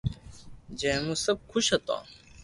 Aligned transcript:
جي 0.79 0.91
مون 1.03 1.17
سب 1.25 1.37
خوݾ 1.49 1.65
ھتو 1.73 1.97